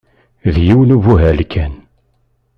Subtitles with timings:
[0.53, 1.73] D yiwen ubuhal kan.